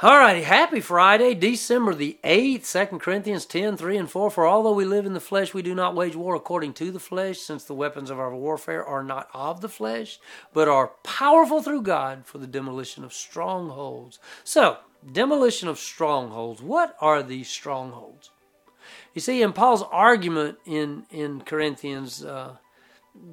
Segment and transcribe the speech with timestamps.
[0.00, 4.30] All righty, happy Friday, December the 8th, 2 Corinthians 10, 3 and 4.
[4.30, 7.00] For although we live in the flesh, we do not wage war according to the
[7.00, 10.20] flesh, since the weapons of our warfare are not of the flesh,
[10.52, 14.20] but are powerful through God for the demolition of strongholds.
[14.44, 14.76] So,
[15.10, 16.62] demolition of strongholds.
[16.62, 18.30] What are these strongholds?
[19.14, 22.58] You see, in Paul's argument in, in Corinthians, uh,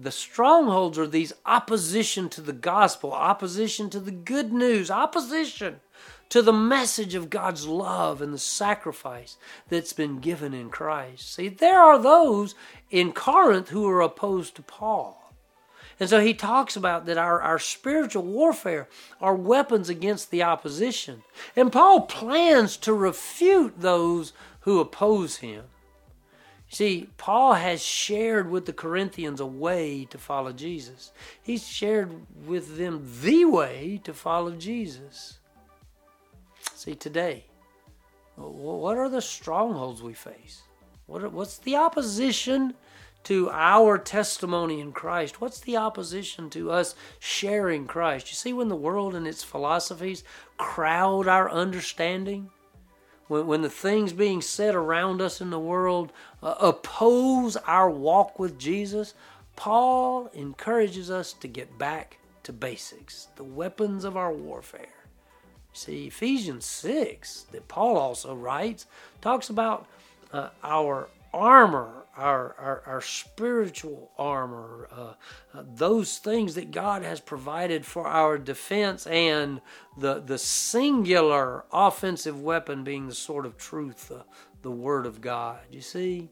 [0.00, 5.80] the strongholds are these opposition to the gospel, opposition to the good news, opposition
[6.32, 9.36] to the message of God's love and the sacrifice
[9.68, 11.34] that's been given in Christ.
[11.34, 12.54] See, there are those
[12.90, 15.34] in Corinth who are opposed to Paul.
[16.00, 18.88] And so he talks about that our, our spiritual warfare
[19.20, 21.22] are weapons against the opposition.
[21.54, 25.64] And Paul plans to refute those who oppose him.
[26.70, 31.12] See, Paul has shared with the Corinthians a way to follow Jesus.
[31.42, 35.40] He's shared with them the way to follow Jesus.
[36.82, 37.44] See, today,
[38.34, 40.62] what are the strongholds we face?
[41.06, 42.74] What what's the opposition
[43.22, 45.40] to our testimony in Christ?
[45.40, 48.30] What's the opposition to us sharing Christ?
[48.30, 50.24] You see, when the world and its philosophies
[50.56, 52.50] crowd our understanding,
[53.28, 58.40] when, when the things being said around us in the world uh, oppose our walk
[58.40, 59.14] with Jesus,
[59.54, 65.01] Paul encourages us to get back to basics, the weapons of our warfare.
[65.72, 68.86] See, Ephesians 6, that Paul also writes,
[69.20, 69.86] talks about
[70.32, 75.14] uh, our armor, our, our, our spiritual armor, uh,
[75.54, 79.60] uh, those things that God has provided for our defense, and
[79.96, 84.24] the, the singular offensive weapon being the sword of truth, the,
[84.60, 85.60] the Word of God.
[85.70, 86.28] You see?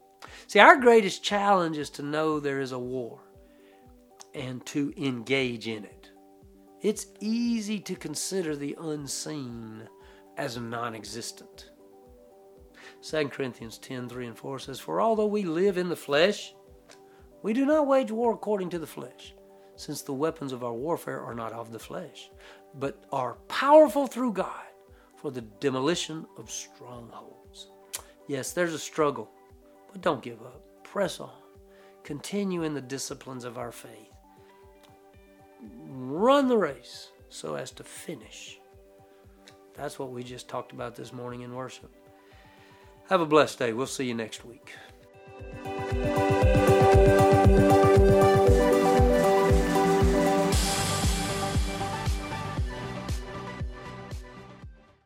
[0.47, 3.21] See, our greatest challenge is to know there is a war
[4.35, 6.10] and to engage in it.
[6.83, 9.87] It's easy to consider the unseen
[10.39, 11.71] as non existent.
[13.03, 16.55] 2 Corinthians 10 3 and 4 says, For although we live in the flesh,
[17.43, 19.35] we do not wage war according to the flesh,
[19.77, 22.31] since the weapons of our warfare are not of the flesh,
[22.75, 24.65] but are powerful through God
[25.17, 27.69] for the demolition of strongholds.
[28.27, 29.31] Yes, there's a struggle,
[29.93, 30.63] but don't give up.
[30.83, 31.31] Press on.
[32.05, 34.10] Continue in the disciplines of our faith
[35.89, 38.61] run the race so as to finish.
[39.75, 41.91] That's what we just talked about this morning in worship.
[43.09, 43.73] Have a blessed day.
[43.73, 44.75] We'll see you next week.